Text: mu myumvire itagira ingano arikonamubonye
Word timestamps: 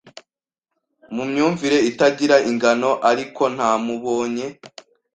mu 1.15 1.23
myumvire 1.31 1.77
itagira 1.89 2.35
ingano 2.49 2.91
arikonamubonye 3.09 4.45